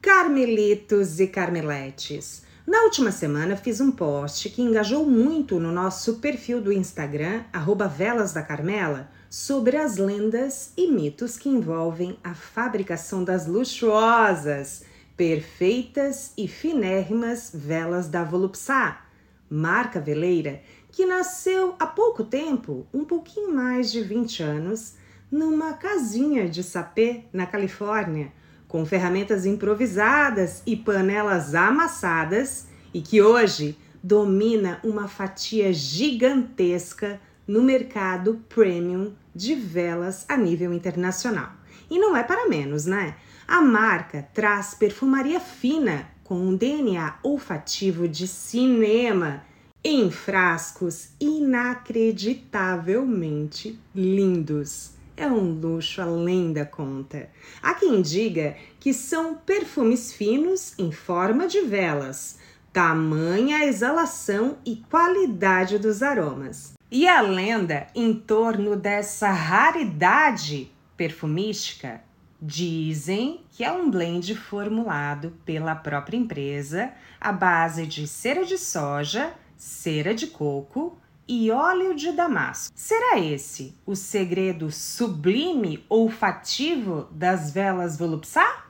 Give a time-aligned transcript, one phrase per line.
[0.02, 6.60] Carmelitos e Carmeletes na última semana fiz um post que engajou muito no nosso perfil
[6.62, 7.46] do Instagram,
[7.90, 14.84] Velas da Carmela, sobre as lendas e mitos que envolvem a fabricação das luxuosas,
[15.16, 19.06] perfeitas e finérrimas velas da Volupsá,
[19.50, 20.62] marca veleira
[20.92, 24.96] que nasceu há pouco tempo, um pouquinho mais de 20 anos,
[25.32, 28.34] numa casinha de sapê na Califórnia,
[28.68, 38.42] com ferramentas improvisadas e panelas amassadas, e que hoje domina uma fatia gigantesca no mercado
[38.50, 41.54] premium de velas a nível internacional.
[41.90, 43.16] E não é para menos, né?
[43.48, 49.44] A marca traz perfumaria fina com um DNA olfativo de cinema
[49.84, 57.30] em frascos inacreditavelmente lindos é um luxo além da conta.
[57.62, 62.38] Há quem diga que são perfumes finos em forma de velas,
[62.72, 66.74] tamanha a exalação e qualidade dos aromas.
[66.90, 72.02] E a lenda em torno dessa raridade perfumística
[72.40, 79.34] dizem que é um blend formulado pela própria empresa à base de cera de soja,
[79.58, 80.98] cera de coco,
[81.28, 82.72] e óleo de damasco.
[82.76, 88.66] Será esse o segredo sublime olfativo das velas Volupsá?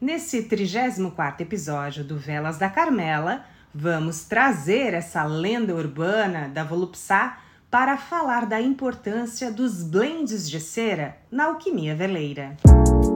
[0.00, 7.38] Nesse 34 episódio do Velas da Carmela, vamos trazer essa lenda urbana da Volupsá
[7.70, 12.56] para falar da importância dos blends de cera na alquimia veleira.
[12.66, 13.11] Muito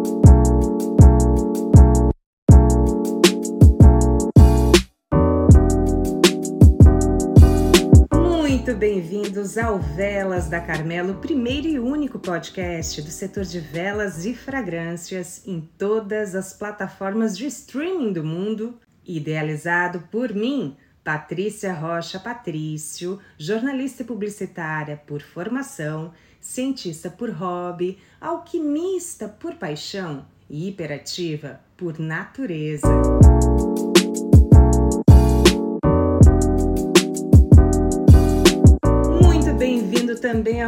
[8.77, 14.35] bem-vindos ao Velas da Carmela, o primeiro e único podcast do setor de velas e
[14.35, 23.19] fragrâncias em todas as plataformas de streaming do mundo, idealizado por mim, Patrícia Rocha Patrício,
[23.39, 32.87] jornalista e publicitária por formação, cientista por hobby, alquimista por paixão e hiperativa por natureza.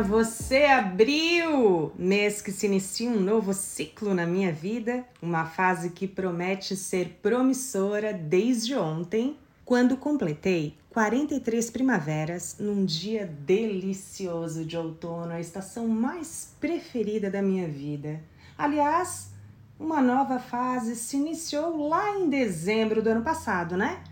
[0.03, 1.93] Você, abril!
[1.99, 7.19] Mês que se inicia um novo ciclo na minha vida, uma fase que promete ser
[7.23, 16.55] promissora desde ontem, quando completei 43 primaveras num dia delicioso de outono, a estação mais
[16.61, 18.21] preferida da minha vida.
[18.57, 19.31] Aliás,
[19.79, 24.03] uma nova fase se iniciou lá em dezembro do ano passado, né?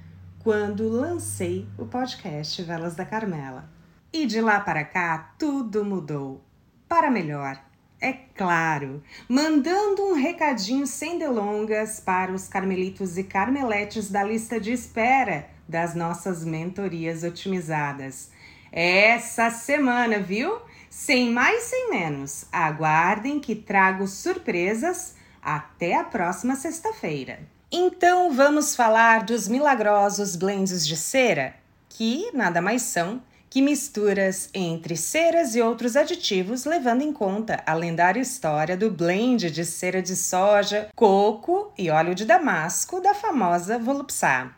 [0.40, 3.76] Quando lancei o podcast Velas da Carmela.
[4.12, 6.42] E de lá para cá, tudo mudou.
[6.88, 7.60] Para melhor,
[8.00, 14.72] é claro, mandando um recadinho sem delongas para os carmelitos e carmeletes da lista de
[14.72, 18.30] espera das nossas mentorias otimizadas.
[18.70, 20.58] Essa semana, viu?
[20.90, 22.46] Sem mais, sem menos.
[22.52, 27.40] Aguardem que trago surpresas até a próxima sexta-feira.
[27.72, 31.54] Então, vamos falar dos milagrosos blends de cera,
[31.88, 33.22] que nada mais são
[33.56, 39.50] que misturas entre ceras e outros aditivos, levando em conta a lendária história do blend
[39.50, 44.54] de cera de soja, coco e óleo de damasco da famosa Volupsá.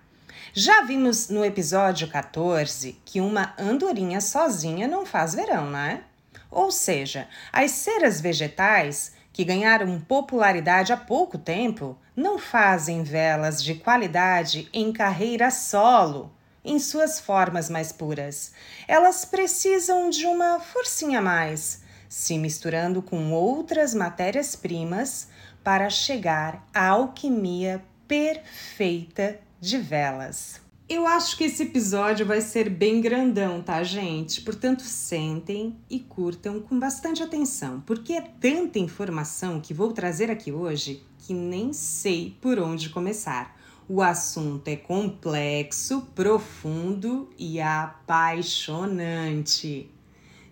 [0.53, 6.03] Já vimos no episódio 14 que uma andorinha sozinha não faz verão, né?
[6.51, 13.77] Ou seja, as ceras vegetais que ganharam popularidade há pouco tempo não fazem velas de
[13.77, 16.33] qualidade em carreira solo,
[16.69, 18.53] em suas formas mais puras.
[18.87, 25.29] Elas precisam de uma forcinha a mais, se misturando com outras matérias-primas
[25.65, 30.61] para chegar à alquimia perfeita de velas.
[30.89, 34.41] Eu acho que esse episódio vai ser bem grandão, tá, gente?
[34.41, 40.51] Portanto, sentem e curtam com bastante atenção, porque é tanta informação que vou trazer aqui
[40.51, 43.58] hoje que nem sei por onde começar.
[43.91, 49.91] O assunto é complexo, profundo e apaixonante.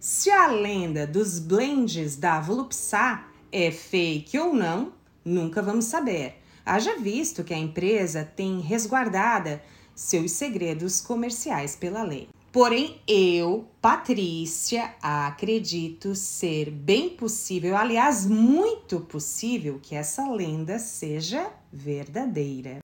[0.01, 4.91] Se a lenda dos blends da Volupsá é fake ou não,
[5.23, 6.37] nunca vamos saber.
[6.65, 9.63] Haja visto que a empresa tem resguardada
[9.95, 12.31] seus segredos comerciais pela lei.
[12.51, 22.79] Porém, eu, Patrícia, acredito ser bem possível, aliás, muito possível, que essa lenda seja verdadeira.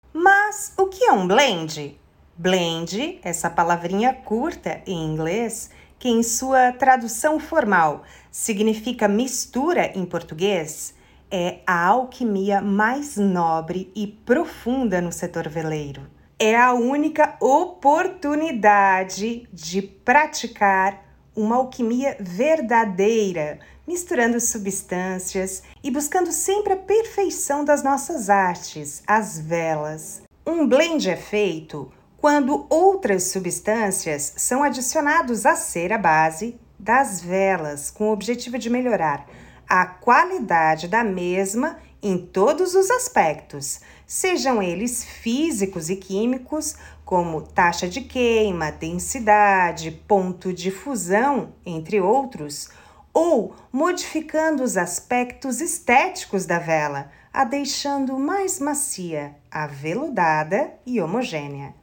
[0.50, 1.96] Mas o que é um blend?
[2.36, 5.70] Blend, essa palavrinha curta em inglês,
[6.00, 8.02] que em sua tradução formal
[8.32, 10.96] significa mistura em português,
[11.30, 16.10] é a alquimia mais nobre e profunda no setor veleiro
[16.42, 21.04] é a única oportunidade de praticar
[21.36, 30.29] uma alquimia verdadeira, misturando substâncias e buscando sempre a perfeição das nossas artes, as velas.
[30.52, 38.06] Um blend é feito quando outras substâncias são adicionados à cera base das velas, com
[38.10, 39.28] o objetivo de melhorar
[39.68, 46.76] a qualidade da mesma em todos os aspectos, sejam eles físicos e químicos,
[47.06, 52.72] como taxa de queima, densidade, ponto de fusão, entre outros,
[53.14, 61.74] ou modificando os aspectos estéticos da vela, a deixando mais macia, aveludada e homogênea.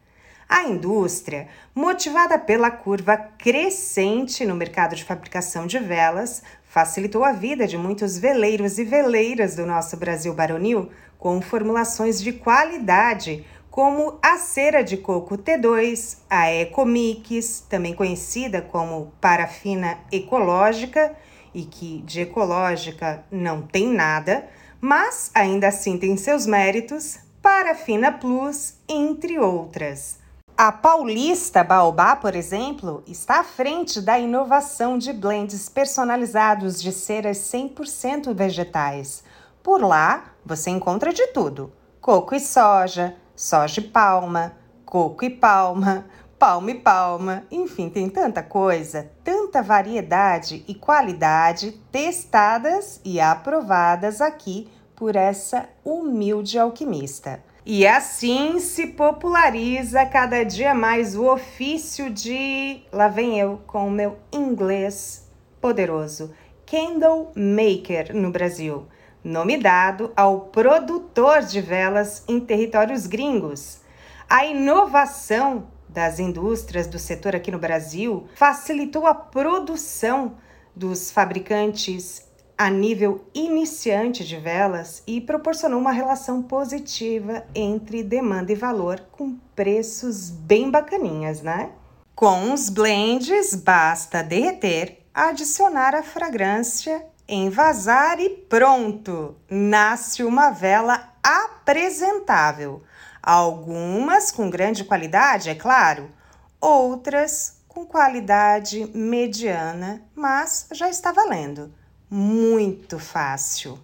[0.48, 7.66] A indústria, motivada pela curva crescente no mercado de fabricação de velas, facilitou a vida
[7.66, 14.38] de muitos veleiros e veleiras do nosso Brasil baronil com formulações de qualidade, como a
[14.38, 21.16] cera de coco T2, a Ecomix, também conhecida como parafina ecológica,
[21.52, 24.46] e que de ecológica não tem nada,
[24.87, 30.17] mas ainda assim tem seus méritos, Parafina Plus, entre outras.
[30.56, 37.38] A paulista Baobá, por exemplo, está à frente da inovação de blends personalizados de ceras
[37.38, 39.25] 100% vegetais.
[39.61, 44.53] Por lá, você encontra de tudo: coco e soja, soja e palma,
[44.85, 46.06] coco e palma,
[46.38, 54.71] palma e palma, enfim, tem tanta coisa, tanta variedade e qualidade testadas e aprovadas aqui
[54.96, 57.40] por essa humilde alquimista.
[57.64, 62.81] E assim se populariza cada dia mais o ofício de.
[62.93, 65.28] Lá vem eu com o meu inglês
[65.60, 66.32] poderoso.
[66.64, 68.87] Candle Maker no Brasil,
[69.22, 73.81] nome dado ao produtor de velas em territórios gringos.
[74.28, 80.37] A inovação das indústrias do setor aqui no Brasil facilitou a produção
[80.75, 82.25] dos fabricantes
[82.58, 89.37] a nível iniciante de velas e proporcionou uma relação positiva entre demanda e valor com
[89.55, 91.70] preços bem bacaninhas, né?
[92.14, 99.37] Com os blends, basta derreter, adicionar a fragrância, envasar e pronto!
[99.50, 102.82] Nasce uma vela apresentável.
[103.23, 106.11] Algumas com grande qualidade, é claro,
[106.59, 111.70] outras com qualidade mediana, mas já está valendo
[112.11, 113.79] muito fácil.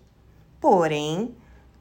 [0.60, 1.34] Porém,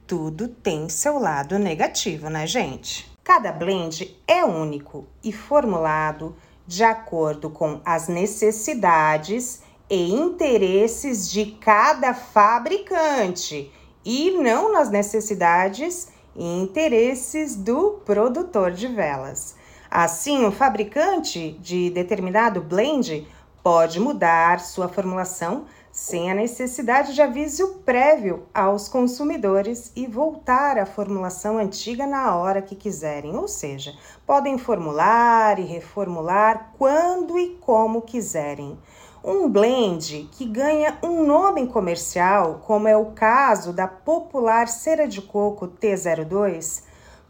[0.08, 3.10] tudo tem seu lado negativo, né, gente?
[3.24, 6.36] Cada blend é único e formulado
[6.66, 13.72] de acordo com as necessidades e interesses de cada fabricante
[14.04, 19.56] e não nas necessidades e interesses do produtor de velas.
[19.90, 23.28] Assim, o fabricante de determinado blend
[23.62, 25.65] pode mudar sua formulação
[26.01, 32.60] sem a necessidade de aviso prévio aos consumidores e voltar à formulação antiga na hora
[32.60, 33.93] que quiserem, ou seja,
[34.25, 38.79] podem formular e reformular quando e como quiserem.
[39.24, 45.22] Um blend que ganha um nome comercial, como é o caso da popular cera de
[45.22, 46.81] coco T02,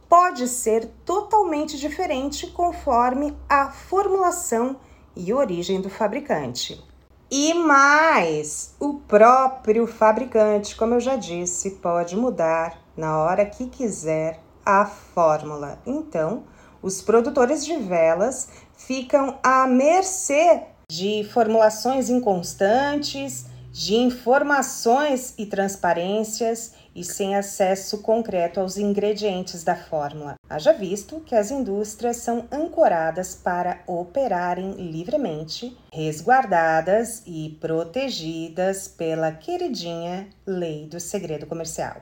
[0.08, 4.78] pode ser totalmente diferente conforme a formulação
[5.14, 6.90] e origem do fabricante.
[7.34, 14.42] E mais, o próprio fabricante, como eu já disse, pode mudar na hora que quiser
[14.66, 15.80] a fórmula.
[15.86, 16.44] Então,
[16.82, 27.04] os produtores de velas ficam à mercê de formulações inconstantes, de informações e transparências e
[27.04, 30.36] sem acesso concreto aos ingredientes da fórmula.
[30.50, 40.28] Haja visto que as indústrias são ancoradas para operarem livremente, resguardadas e protegidas pela queridinha
[40.46, 41.98] Lei do Segredo Comercial.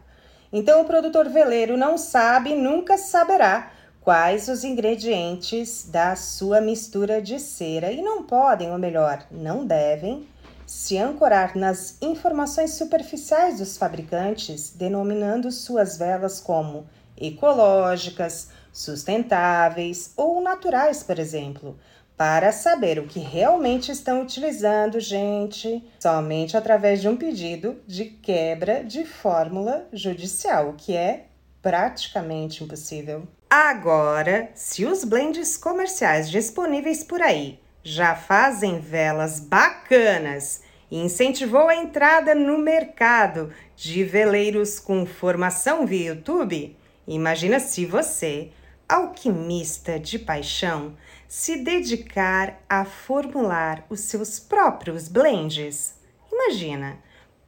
[0.51, 7.39] Então, o produtor veleiro não sabe, nunca saberá quais os ingredientes da sua mistura de
[7.39, 10.27] cera e não podem, ou melhor, não devem
[10.69, 16.85] se ancorar nas informações superficiais dos fabricantes, denominando suas velas como
[17.19, 21.75] ecológicas, sustentáveis ou naturais, por exemplo,
[22.15, 28.83] Para saber o que realmente estão utilizando, gente, somente através de um pedido de quebra
[28.83, 31.27] de fórmula judicial, o que é
[31.63, 33.27] praticamente impossível.
[33.49, 40.62] Agora, se os blends comerciais disponíveis por aí já fazem velas bacanas.
[40.91, 46.75] E incentivou a entrada no mercado de veleiros com formação via YouTube,
[47.07, 48.51] imagina se você,
[48.88, 55.93] alquimista de paixão, se dedicar a formular os seus próprios blends.
[56.31, 56.98] Imagina,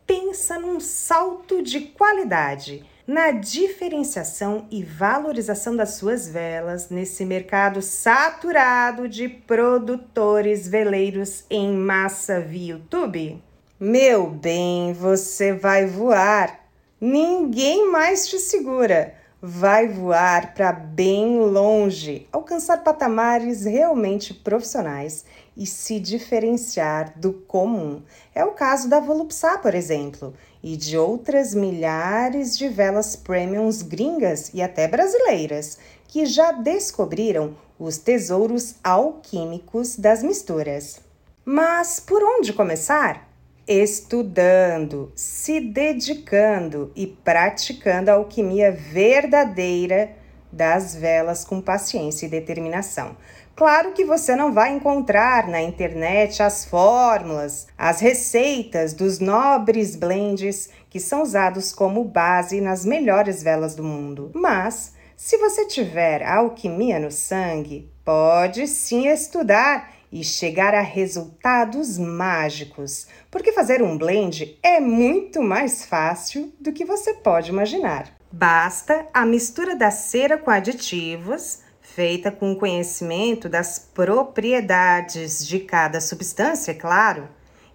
[0.06, 9.10] pensa num salto de qualidade na diferenciação e valorização das suas velas nesse mercado saturado
[9.10, 13.44] de produtores veleiros em massa via YouTube?
[13.78, 16.62] Meu bem, você vai voar.
[17.02, 19.14] Ninguém mais te segura.
[19.42, 25.26] Vai voar para bem longe, alcançar patamares realmente profissionais
[25.58, 28.04] e se diferenciar do comum.
[28.34, 34.52] É o caso da Volupsá, por exemplo, e de outras milhares de velas premiums gringas
[34.54, 35.78] e até brasileiras
[36.08, 41.00] que já descobriram os tesouros alquímicos das misturas.
[41.44, 43.28] Mas por onde começar?
[43.68, 50.12] Estudando, se dedicando e praticando a alquimia verdadeira
[50.52, 53.16] das velas com paciência e determinação.
[53.62, 60.72] Claro que você não vai encontrar na internet as fórmulas, as receitas dos nobres blends
[60.90, 64.32] que são usados como base nas melhores velas do mundo.
[64.34, 73.06] Mas, se você tiver alquimia no sangue, pode sim estudar e chegar a resultados mágicos,
[73.30, 78.12] porque fazer um blend é muito mais fácil do que você pode imaginar.
[78.32, 86.72] Basta a mistura da cera com aditivos feita com conhecimento das propriedades de cada substância,
[86.72, 87.28] é claro.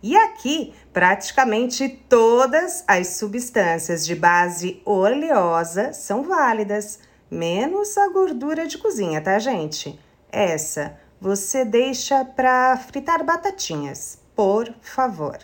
[0.03, 8.79] E aqui, praticamente todas as substâncias de base oleosa são válidas, menos a gordura de
[8.79, 9.99] cozinha, tá, gente?
[10.31, 15.39] Essa você deixa para fritar batatinhas, por favor.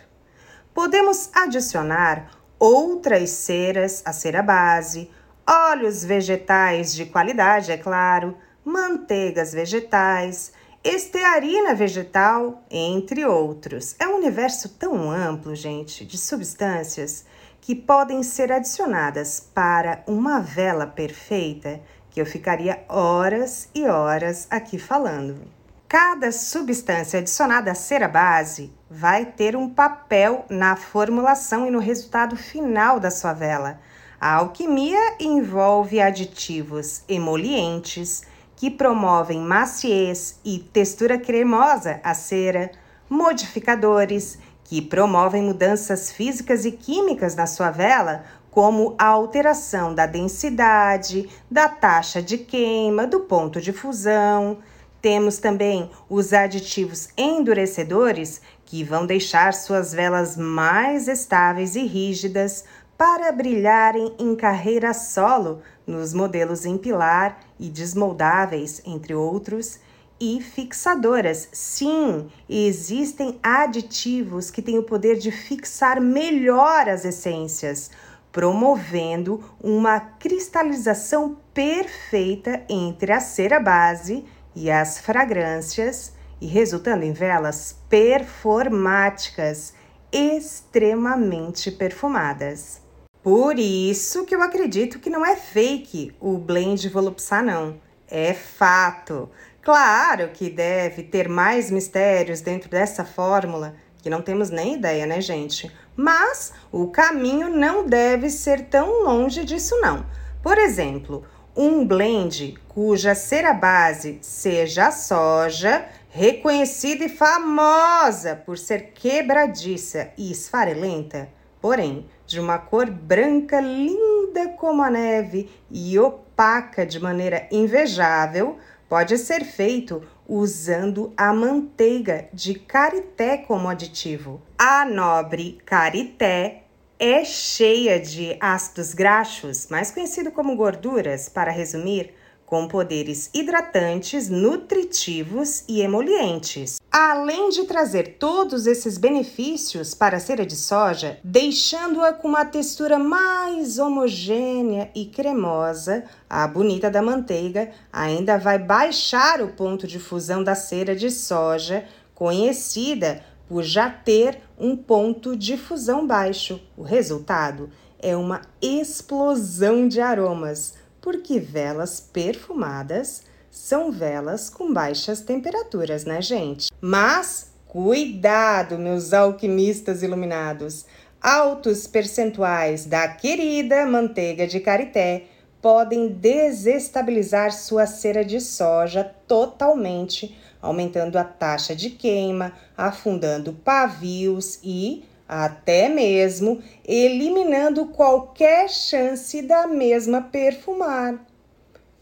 [0.73, 5.09] Podemos adicionar outras ceras, a cera base,
[5.47, 10.51] óleos vegetais de qualidade, é claro, manteigas vegetais,
[10.83, 13.95] estearina vegetal, entre outros.
[13.99, 17.25] É um universo tão amplo, gente, de substâncias
[17.61, 21.79] que podem ser adicionadas para uma vela perfeita
[22.09, 25.41] que eu ficaria horas e horas aqui falando.
[25.87, 32.35] Cada substância adicionada à cera base vai ter um papel na formulação e no resultado
[32.35, 33.79] final da sua vela.
[34.19, 38.23] A alquimia envolve aditivos emolientes,
[38.63, 42.71] que promovem maciez e textura cremosa à cera,
[43.09, 51.29] modificadores que promovem mudanças físicas e químicas na sua vela, como a alteração da densidade,
[51.51, 54.59] da taxa de queima, do ponto de fusão.
[55.01, 62.63] Temos também os aditivos endurecedores, que vão deixar suas velas mais estáveis e rígidas
[62.97, 69.79] para brilharem em carreira solo nos modelos em pilar e desmoldáveis, entre outros,
[70.19, 71.49] e fixadoras.
[71.51, 77.91] Sim, existem aditivos que têm o poder de fixar melhor as essências,
[78.31, 84.23] promovendo uma cristalização perfeita entre a cera base
[84.55, 89.73] e as fragrâncias e resultando em velas performáticas
[90.11, 92.82] extremamente perfumadas.
[93.23, 97.79] Por isso que eu acredito que não é fake o blend Volupsá não.
[98.05, 99.29] É fato.
[99.61, 105.21] Claro que deve ter mais mistérios dentro dessa fórmula, que não temos nem ideia, né,
[105.21, 105.71] gente?
[105.95, 110.05] Mas o caminho não deve ser tão longe disso não.
[110.41, 111.23] Por exemplo,
[111.55, 120.29] um blend cuja cera base seja a soja, reconhecida e famosa por ser quebradiça e
[120.29, 121.29] esfarelenta,
[121.63, 128.57] porém de uma cor branca linda como a neve e opaca de maneira invejável,
[128.89, 134.41] pode ser feito usando a manteiga de karité como aditivo.
[134.57, 136.63] A nobre karité
[136.99, 142.13] é cheia de ácidos graxos, mais conhecido como gorduras, para resumir,
[142.53, 146.79] com poderes hidratantes, nutritivos e emolientes.
[146.91, 152.99] Além de trazer todos esses benefícios para a cera de soja, deixando-a com uma textura
[152.99, 160.43] mais homogênea e cremosa, a bonita da manteiga ainda vai baixar o ponto de fusão
[160.43, 166.61] da cera de soja, conhecida por já ter um ponto de fusão baixo.
[166.77, 176.05] O resultado é uma explosão de aromas porque velas perfumadas são velas com baixas temperaturas,
[176.05, 176.71] né, gente?
[176.79, 180.85] Mas cuidado, meus alquimistas iluminados!
[181.21, 185.25] Altos percentuais da querida manteiga de karité
[185.61, 195.03] podem desestabilizar sua cera de soja totalmente, aumentando a taxa de queima, afundando pavios e
[195.33, 201.25] até mesmo eliminando qualquer chance da mesma perfumar.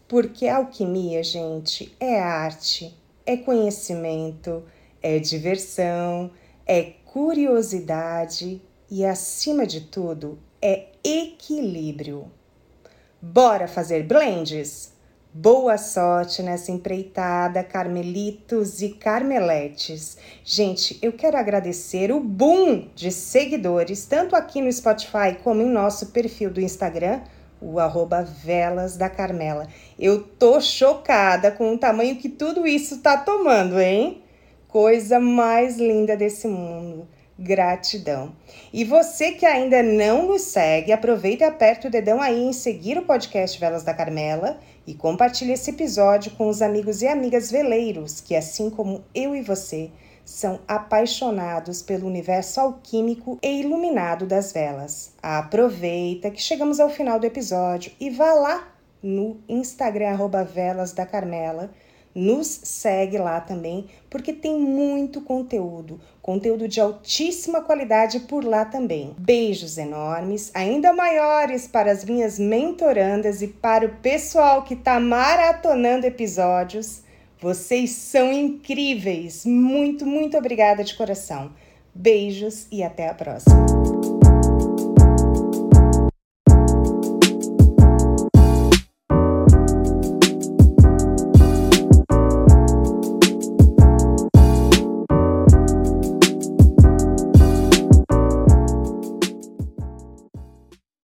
[0.06, 4.62] Porque alquimia, gente, é arte, é conhecimento,
[5.02, 6.30] é diversão,
[6.66, 8.60] é curiosidade
[8.90, 12.30] e, acima de tudo, é equilíbrio.
[13.20, 14.91] Bora fazer blends?
[15.34, 20.18] Boa sorte nessa empreitada, carmelitos e carmeletes.
[20.44, 26.08] Gente, eu quero agradecer o boom de seguidores, tanto aqui no Spotify como em nosso
[26.08, 27.22] perfil do Instagram,
[27.62, 29.68] o arroba Velas da Carmela.
[29.98, 34.22] Eu tô chocada com o tamanho que tudo isso tá tomando, hein?
[34.68, 37.08] Coisa mais linda desse mundo.
[37.38, 38.36] Gratidão.
[38.70, 42.98] E você que ainda não nos segue, aproveita e aperta o dedão aí em seguir
[42.98, 48.20] o podcast Velas da Carmela e compartilhe esse episódio com os amigos e amigas veleiros
[48.20, 49.90] que, assim como eu e você,
[50.24, 55.12] são apaixonados pelo universo alquímico e iluminado das velas.
[55.22, 58.68] Aproveita que chegamos ao final do episódio e vá lá
[59.02, 61.70] no Instagram arroba Velas da Carmela
[62.14, 69.14] nos segue lá também, porque tem muito conteúdo, conteúdo de altíssima qualidade por lá também.
[69.18, 76.06] Beijos enormes, ainda maiores para as minhas mentorandas e para o pessoal que está maratonando
[76.06, 77.02] episódios.
[77.40, 79.44] Vocês são incríveis!
[79.44, 81.50] Muito, muito obrigada de coração.
[81.94, 84.11] Beijos e até a próxima!